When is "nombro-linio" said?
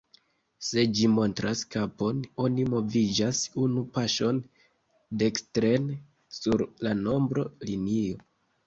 7.09-8.23